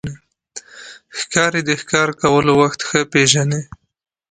ښکاري 1.19 1.61
د 1.65 1.69
ښکار 1.81 2.09
کولو 2.21 2.51
وخت 2.61 2.79
ښه 2.87 2.99
پېژني. 3.11 3.61